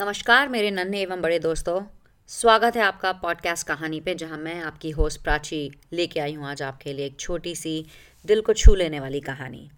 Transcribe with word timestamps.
नमस्कार, 0.00 0.48
मेरे 0.48 0.70
नन्हे 0.70 1.00
एवं 1.02 1.20
बड़े 1.20 1.38
दोस्तों। 1.38 1.80
स्वागत 2.30 2.76
है 2.76 2.82
आपका 2.82 3.10
पॉडकास्ट 3.12 3.66
कहानी 3.66 4.00
पे, 4.00 4.14
जहाँ 4.14 4.38
मैं 4.38 4.60
आपकी 4.60 4.90
होस्ट 4.90 5.22
प्राची 5.22 5.70
लेके 5.92 6.20
आई 6.20 6.34
हूँ 6.34 6.46
आज 6.46 6.62
आपके 6.62 6.92
लिए 6.92 7.06
एक 7.06 7.18
छोटी 7.20 7.54
सी, 7.54 7.84
दिल 8.24 8.40
को 8.40 8.52
छू 8.52 8.74
लेने 8.74 9.00
वाली 9.00 9.20
कहानी। 9.20 9.70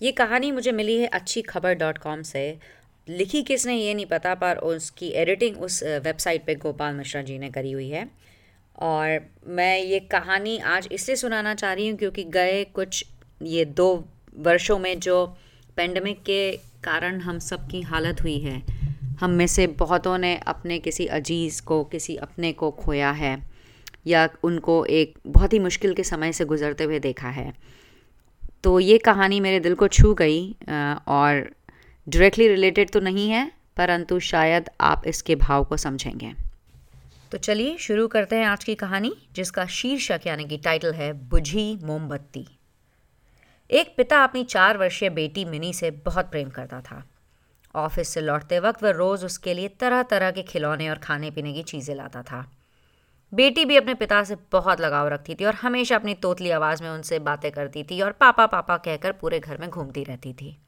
ये 0.00 0.12
कहानी 0.12 0.50
मुझे 0.52 0.72
मिली 0.72 0.96
है 0.98 1.06
अच्छी 1.06 1.42
खबर 1.42 1.74
डॉट 1.74 1.98
कॉम 1.98 2.22
से। 2.22 2.58
लिखी 3.08 3.42
किसने 3.42 3.76
ये 3.76 3.94
नहीं 3.94 4.06
पता, 4.06 4.34
पर 4.34 4.56
उसकी 4.56 5.08
एडिटिंग 5.08 5.56
उस 5.56 5.82
वेबसाइट 5.82 6.44
पे 6.46 6.54
गोपाल 6.54 6.94
मिश्रा 6.94 7.22
जी 7.22 7.38
ने 7.38 7.50
करी 7.50 7.72
हुई 7.72 7.88
है। 7.88 8.08
और 8.78 9.26
मैं 9.46 9.78
ये 9.78 10.00
कहानी 10.00 10.58
आज 10.58 10.88
इसलिए 10.92 11.16
सुनाना 11.16 11.54
चाह 11.54 11.72
रही 11.72 11.88
हूँ 11.88 11.98
क्योंकि 11.98 12.24
गए 12.24 12.62
कुछ, 12.64 13.04
ये 13.42 13.64
दो 13.64 14.04
वर्षों 14.36 14.78
में 14.78 14.98
जो 15.00 15.24
पेंडेमिक 15.76 16.22
के 16.22 16.56
कारण 16.84 17.20
हम 17.20 17.38
सबकी 17.38 17.82
हालत 17.82 18.22
हुई 18.22 18.38
है। 18.38 18.81
हम 19.22 19.30
में 19.30 19.46
से 19.46 19.66
बहुतों 19.78 20.16
ने 20.18 20.34
अपने 20.46 20.78
किसी 20.78 21.06
अज़ीज़ 21.08 21.62
को, 21.62 21.82
किसी 21.84 22.16
अपने 22.18 22.52
को 22.52 22.70
खोया 22.72 23.10
है 23.10 23.36
या 24.06 24.28
उनको 24.44 24.84
एक 24.86 25.18
बहुत 25.26 25.52
ही 25.52 25.58
मुश्किल 25.58 25.94
के 25.94 26.04
समय 26.04 26.32
से 26.32 26.44
गुज़रते 26.44 26.84
हुए 26.84 26.98
देखा 26.98 27.28
है। 27.28 27.52
तो 28.64 28.78
ये 28.80 28.96
कहानी 28.98 29.38
मेरे 29.40 29.60
दिल 29.60 29.74
को 29.74 29.88
छू 29.88 30.12
गई 30.14 30.40
और 30.62 31.40
डायरेक्टली 32.06 32.48
रिलेटेड 32.48 32.90
तो 32.90 33.00
नहीं 33.00 33.28
है, 33.30 33.50
परंतु 33.76 34.18
शायद 34.20 34.70
आप 34.80 35.06
इसके 35.06 35.34
भाव 35.36 35.64
को 35.64 35.76
समझेंगे। 35.76 36.32
तो 37.32 37.38
चलिए 37.38 37.76
शुरू 37.78 38.08
करते 38.08 38.36
हैं 38.36 38.46
आज 38.46 38.64
की 38.64 38.74
कहानी, 38.74 39.14
जिसका 39.32 39.66
शीर्षक 39.68 40.26
यानी 40.26 40.44
कि 40.44 40.56
टाइटल 40.58 40.92
है, 40.92 41.12
बुझी 41.12 41.78
मोमबत्ती। 41.84 42.46
एक 43.70 43.94
पिता 43.96 44.24
अपनी 44.24 44.44
चार 44.44 44.78
वर्षीय 44.78 45.10
बेटी 45.12 45.44
मिनी 45.44 45.72
से 45.72 45.90
बहुत 46.04 46.30
प्रेम 46.30 46.50
करता 46.50 46.80
था। 46.80 47.02
ऑफ़िस 47.74 48.08
से 48.08 48.20
लौटते 48.20 48.58
वक्त 48.58 48.82
वह 48.82 48.90
रोज़ 48.90 49.26
उसके 49.26 49.54
लिए 49.54 49.68
तरह 49.68 50.02
तरह 50.02 50.30
के 50.30 50.42
खिलौने 50.42 50.88
और 50.90 50.98
खाने 50.98 51.30
पीने 51.30 51.52
की 51.52 51.62
चीज़ें 51.62 51.94
लाता 51.94 52.22
था। 52.22 52.50
बेटी 53.34 53.64
भी 53.64 53.76
अपने 53.76 53.94
पिता 53.94 54.24
से 54.24 54.36
बहुत 54.52 54.80
लगाव 54.80 55.08
रखती 55.08 55.34
थी 55.34 55.44
और 55.44 55.54
हमेशा 55.54 55.96
अपनी 55.96 56.14
तोतली 56.14 56.50
आवाज़ 56.50 56.82
में 56.82 56.90
उनसे 56.90 57.18
बातें 57.18 57.50
करती 57.52 57.82
थी 57.82 58.00
और 58.00 58.12
पापा 58.12 58.46
पापा 58.46 58.76
कहकर 58.76 59.12
पूरे 59.12 59.40
घर 59.40 59.58
में 59.58 59.70
घूमती 59.70 60.04
रहती 60.04 60.32
थी। 60.32 60.58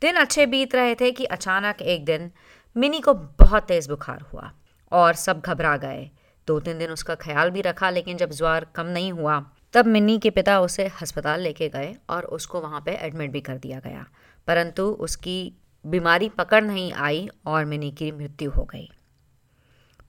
दिन 0.00 0.16
अच्छे 0.16 0.46
बीत 0.46 0.74
रहे 0.74 0.94
थे 0.94 1.10
कि 1.10 1.24
अचानक 1.24 1.82
एक 1.82 2.04
दिन 2.04 2.30
मिनी 2.76 3.00
को 3.00 3.14
बहुत 3.14 3.62
तेज़ 3.62 3.88
बुखार 3.88 4.20
हुआ 4.20 4.52
और 4.92 5.14
सब 5.14 5.40
घबरा 5.40 5.76
गए। 5.76 6.10
दो 6.46 6.60
तीन 6.60 6.78
दिन 6.78 6.90
उसका 6.90 7.14
ख्याल 7.14 7.50
भी 7.50 7.60
रखा, 7.60 7.90
लेकिन 7.90 8.16
जब 8.16 8.30
ज्वार 8.30 8.66
कम 8.74 8.86
नहीं 8.86 9.12
हुआ, 9.12 9.50
तब 9.72 9.86
मिनी 9.86 10.18
के 10.18 10.30
पिता 10.30 10.60
उसे 10.60 10.90
अस्पताल 11.02 11.40
लेके 11.40 11.68
गए 11.68 11.96
और 12.10 12.24
उसको 12.24 12.60
वहाँ 12.60 12.80
पे 12.80 12.92
एडमिट 12.92 13.30
भी 13.30 13.40
कर 13.40 13.56
दिया 13.56 13.80
गया। 13.80 14.06
परंतु 14.46 14.86
उसकी 14.86 15.52
बीमारी 15.88 16.28
पकड़ 16.28 16.62
नहीं 16.64 16.92
आई 16.92 17.28
और 17.46 17.64
मिनी 17.64 17.90
की 17.90 18.12
मृत्यु 18.12 18.50
हो 18.50 18.64
गई। 18.64 18.88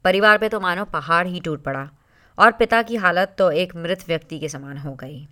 परिवार 0.05 0.37
पे 0.37 0.49
तो 0.49 0.59
मानो 0.59 0.85
पहाड़ 0.85 1.27
ही 1.27 1.39
टूट 1.39 1.63
पड़ा 1.63 1.89
और 2.37 2.51
पिता 2.51 2.81
की 2.81 2.95
हालत 2.95 3.35
तो 3.37 3.51
एक 3.51 3.75
मृत 3.75 4.03
व्यक्ति 4.07 4.39
के 4.39 4.49
समान 4.49 4.77
हो 4.77 4.93
गई। 4.95 5.27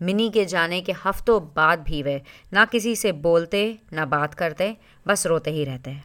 मिनी 0.00 0.28
के 0.30 0.44
जाने 0.44 0.80
के 0.80 0.92
हफ्तों 0.92 1.40
बाद 1.56 1.80
भी 1.80 2.02
वे 2.02 2.22
ना 2.52 2.64
किसी 2.64 2.96
से 2.96 3.12
बोलते, 3.12 3.78
ना 3.92 4.06
बात 4.06 4.34
करते, 4.34 4.76
बस 5.06 5.26
रोते 5.26 5.50
ही 5.50 5.64
रहते। 5.64 5.96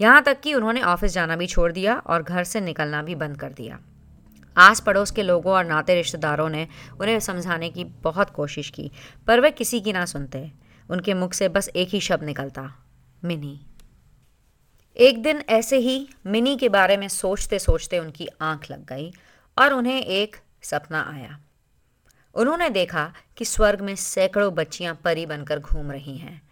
यहाँ 0.00 0.22
तक 0.22 0.40
कि 0.40 0.54
उन्होंने 0.54 0.82
ऑफ़िस 0.82 1.12
जाना 1.12 1.36
भी 1.36 1.46
छोड़ 1.46 1.72
दिया 1.72 1.94
और 1.96 2.22
घर 2.22 2.44
से 2.44 2.60
निकलना 2.60 3.02
भी 3.02 3.14
बंद 3.14 3.40
कर 3.40 3.52
दिया। 3.52 3.78
आस 4.56 4.80
पड़ोस 4.80 5.10
के 5.10 5.22
लोगों 5.22 5.52
और 5.52 5.64
नाते 5.64 5.94
रिश्तेदारों 5.94 6.48
ने 6.48 6.66
उन्हें 7.00 7.20
समझाने 7.20 7.70
की 7.70 7.84
बहुत 7.84 8.30
कोशिश 8.30 8.70
की, 8.70 8.90
पर 9.26 9.40
वे 9.40 9.50
किसी 9.50 9.80
की 9.80 9.92
ना 9.92 10.04
सुनते। 10.04 10.50
उनके 10.90 11.14
मुख 11.14 11.32
से 11.32 11.48
बस 11.48 11.68
एक 11.68 11.88
ही 11.88 12.00
शब्द 12.00 12.24
निकलता 12.24 12.62
मिनी। 13.26 13.60
एक 14.96 15.22
दिन 15.22 15.42
ऐसे 15.48 15.76
ही 15.76 16.08
मिनी 16.26 16.56
के 16.56 16.68
बारे 16.68 16.96
में 16.96 17.08
सोचते 17.08 17.58
सोचते 17.58 17.98
उनकी 17.98 18.28
आँख 18.40 18.70
लग 18.70 18.86
गई 18.86 19.12
और 19.58 19.72
उन्हें 19.72 20.02
एक 20.02 20.36
सपना 20.62 21.02
आया। 21.14 21.40
उन्होंने 22.34 22.70
देखा 22.70 23.12
कि 23.36 23.44
स्वर्ग 23.44 23.80
में 23.80 23.96
सैकड़ों 23.96 24.54
बच्चियाँ 24.54 24.94
परी 25.04 25.26
बनकर 25.26 25.58
घूम 25.58 25.90
रही 25.90 26.16
हैं। 26.16 26.42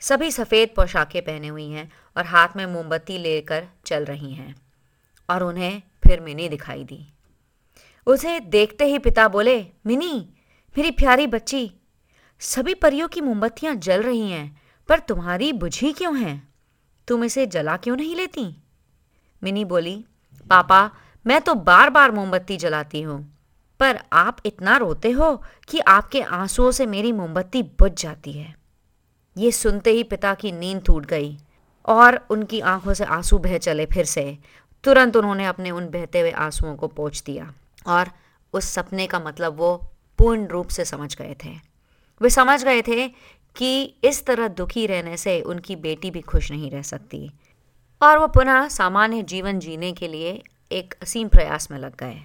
सभी 0.00 0.30
सफ़ेद 0.30 0.68
पोशाकें 0.76 1.22
पहने 1.22 1.48
हुई 1.48 1.68
हैं 1.70 1.92
और 2.16 2.26
हाथ 2.26 2.48
में 2.56 2.66
मोमबत्ती 2.66 3.18
लेकर 3.18 3.66
चल 3.86 4.04
रही 4.04 4.32
हैं 4.32 4.56
और 5.30 5.42
उन्हें 5.42 5.82
फिर 6.06 6.20
मिनी 6.20 6.48
दिखाई 6.48 6.84
दी। 6.84 7.12
उसे 8.06 8.40
देखते 8.40 8.84
ही 8.84 8.98
पिता 8.98 9.28
बोले, 9.28 9.66
मिनी, 9.86 10.28
मेरी 10.78 10.90
प्यारी 10.90 11.26
बच्ची, 11.26 11.72
सभी 12.40 12.74
परियों 12.74 13.08
की 13.08 13.20
मोमबत्तियाँ 13.20 13.74
जल 13.74 14.02
रही 14.02 14.30
हैं। 14.30 14.65
पर 14.88 14.98
तुम्हारी 14.98 15.52
बुझी 15.52 15.92
क्यों 15.92 16.16
है? 16.18 16.42
तुम 17.08 17.24
इसे 17.24 17.46
जला 17.46 17.76
क्यों 17.76 17.96
नहीं 17.96 18.14
लेती? 18.16 18.44
मिनी 19.42 19.64
बोली, 19.64 20.04
पापा, 20.50 20.90
मैं 21.26 21.40
तो 21.40 21.54
बार 21.54 21.90
बार 21.90 22.10
मोमबत्ती 22.10 22.56
जलाती 22.56 23.00
हूँ, 23.02 23.20
पर 23.80 23.98
आप 24.12 24.36
इतना 24.46 24.76
रोते 24.76 25.10
हो 25.10 25.34
कि 25.68 25.78
आपके 25.78 26.20
आंसुओं 26.22 26.70
से 26.70 26.86
मेरी 26.86 27.12
मोमबत्ती 27.12 27.62
बुझ 27.62 27.92
जाती 27.92 28.32
है। 28.32 28.54
ये 29.36 29.50
सुनते 29.52 29.90
ही 29.90 30.02
पिता 30.02 30.34
की 30.34 30.52
नींद 30.52 30.82
टूट 30.82 31.06
गई 31.06 31.36
और 31.84 32.16
उनकी 32.30 32.60
आँखों 32.60 32.94
से 32.94 33.04
आँसू 33.04 33.38
बह 33.38 33.58
चले 33.58 33.86
फिर 33.86 34.04
से। 34.04 34.38
तुरंत 34.84 35.16
उन्होंने 35.16 35.46
अपने 35.46 35.70
उन 35.70 35.88
बहते 35.88 36.20
हुए 36.20 36.30
आंसुओं 36.30 36.74
को 36.76 36.86
पोछ 36.88 37.22
दिया 37.22 37.52
और 37.86 38.10
उस 38.52 38.64
सपने 38.64 39.06
का 39.06 39.20
मतलब 39.20 39.56
वो 39.56 39.76
पूर्ण 40.18 40.46
रूप 40.46 40.68
से 40.68 40.84
समझ 40.84 41.14
गए 41.16 41.36
थे। 41.44 41.54
वे 42.20 42.30
समझ 42.30 42.62
गए 42.64 42.82
थे 42.82 43.06
कि 43.56 43.94
इस 44.04 44.26
तरह 44.26 44.48
दुखी 44.48 44.86
रहने 44.86 45.16
से 45.16 45.40
उनकी 45.40 45.76
बेटी 45.76 46.10
भी 46.10 46.20
खुश 46.20 46.50
नहीं 46.50 46.70
रह 46.70 46.82
सकती। 46.82 47.30
और 48.02 48.18
वो 48.18 48.26
पुनः 48.26 48.68
सामान्य 48.68 49.22
जीवन 49.22 49.58
जीने 49.58 49.92
के 49.92 50.08
लिए 50.08 50.42
एक 50.72 50.94
असीम 51.02 51.28
प्रयास 51.28 51.70
में 51.70 51.78
लग 51.78 51.96
गए। 51.96 52.20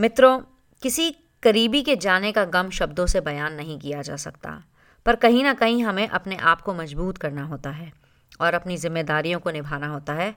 मित्रों, 0.00 0.38
किसी 0.82 1.10
करीबी 1.42 1.82
के 1.82 1.96
जाने 1.96 2.32
का 2.32 2.44
गम 2.44 2.70
शब्दों 2.70 3.06
से 3.06 3.20
बयान 3.20 3.54
नहीं 3.54 3.78
किया 3.78 4.02
जा 4.02 4.16
सकता, 4.16 4.62
पर 5.06 5.16
कहीं 5.16 5.44
ना 5.44 5.54
कहीं 5.54 5.82
हमें 5.84 6.08
अपने 6.08 6.36
आप 6.36 6.60
को 6.60 6.74
मज़बूत 6.74 7.18
करना 7.18 7.42
होता 7.42 7.70
है 7.70 7.92
और 8.40 8.54
अपनी 8.54 8.76
जिम्मेदारियों 8.76 9.40
को 9.40 9.50
निभाना 9.50 9.86
होता 9.86 10.12
है 10.12 10.34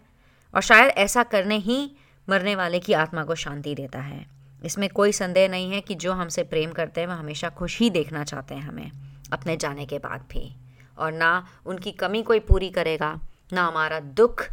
और 0.56 0.62
शायद 0.62 0.90
ऐसा 0.90 1.24
करने 1.24 1.58
ही 1.58 1.92
मरने 2.30 2.56
वाले 2.56 2.80
की 2.80 2.94
आत्मा 2.94 3.24
को 3.24 3.36
शांति 3.36 3.76
देता 3.76 4.00
है। 4.00 4.26
इसमें 4.66 4.90
कोई 4.90 5.12
संदेह 5.12 5.50
नहीं 5.50 5.72
है 5.72 5.82
कि 5.82 5.96
जो 5.96 6.14
हमसे 6.14 6.44
प्रेम 6.44 6.72
करते 6.72 7.02
हैं 7.02 7.08
वह 7.08 7.14
हमेशा 7.14 7.50
खुश 7.50 7.80
ही 7.80 7.90
देखना 7.90 8.24
चाहते 8.24 8.56
हैं 8.56 8.62
हमें। 8.62 8.92
अपने 9.34 9.56
जाने 9.58 9.86
के 9.86 10.00
बाद 10.00 10.26
भी। 10.32 10.52
और 10.98 11.12
ना 11.14 11.48
उनकी 11.66 11.92
कमी 11.94 12.22
कोई 12.24 12.40
पूरी 12.42 12.70
करेगा, 12.70 13.20
ना 13.52 13.66
हमारा 13.66 14.00
दुख 14.00 14.44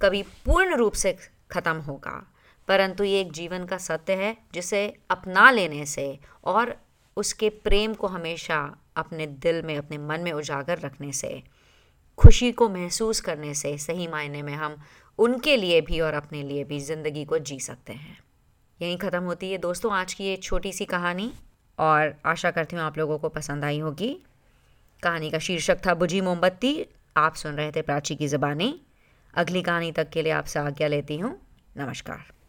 कभी 0.00 0.22
पूर्ण 0.44 0.76
रूप 0.76 0.92
से 0.94 1.16
ख़त्म 1.50 1.76
होगा। 1.78 2.22
परंतु 2.68 3.04
ये 3.04 3.20
एक 3.20 3.32
जीवन 3.32 3.64
का 3.64 3.78
सत्य 3.78 4.12
है, 4.14 4.36
जिसे 4.54 4.86
अपना 5.10 5.50
लेने 5.50 5.84
से 5.86 6.18
और 6.44 6.74
उसके 7.16 7.48
प्रेम 7.48 7.94
को 7.94 8.06
हमेशा 8.06 8.58
अपने 8.96 9.26
दिल 9.26 9.62
में, 9.62 9.76
अपने 9.76 9.98
मन 9.98 10.20
में 10.20 10.32
उजागर 10.32 10.78
रखने 10.78 11.12
से, 11.12 11.42
खुशी 12.18 12.50
को 12.52 12.68
महसूस 12.68 13.20
करने 13.20 13.52
से 13.54 13.76
सही 13.78 14.06
मायने 14.06 14.42
में 14.42 14.54
हम 14.54 14.76
उनके 15.18 15.56
लिए 15.56 15.80
भी 15.80 16.00
और 16.00 16.14
अपने 16.14 16.42
लिए 16.42 16.64
भी 16.64 16.80
ज़िंदगी 16.80 17.24
को 17.24 17.38
जी 17.38 17.58
सकते 17.60 17.92
हैं। 17.92 18.18
यहीं 18.80 18.96
ख़त्म 18.98 19.22
होती 19.22 19.50
है 19.52 19.58
दोस्तों, 19.58 19.92
आज 19.92 20.14
की 20.14 20.24
ये 20.24 20.36
छोटी 20.36 20.72
सी 20.72 20.84
कहानी। 20.84 21.32
और 21.80 22.14
आशा 22.26 22.50
करती 22.50 22.76
हूँ 22.76 22.84
आप 22.84 22.98
लोगों 22.98 23.18
को 23.18 23.28
पसंद 23.28 23.64
आई 23.64 23.78
होगी। 23.78 24.22
कहानी 25.02 25.30
का 25.30 25.38
शीर्षक 25.38 25.86
था 25.86 25.94
बुझी 25.94 26.20
मोमबत्ती। 26.20 26.86
आप 27.16 27.34
सुन 27.34 27.54
रहे 27.54 27.72
थे 27.72 27.82
प्राची 27.82 28.16
की 28.16 28.28
ज़बानी। 28.28 28.80
अगली 29.34 29.62
कहानी 29.62 29.92
तक 29.92 30.10
के 30.10 30.22
लिए 30.22 30.32
आपसे 30.32 30.58
आज्ञा 30.58 30.88
लेती 30.88 31.18
हूँ। 31.18 31.38
नमस्कार। 31.76 32.39